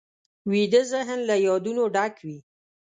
ویده 0.51 0.81
ذهن 0.91 1.19
له 1.29 1.35
یادونو 1.47 1.83
ډک 1.95 2.15
وي 2.25 2.39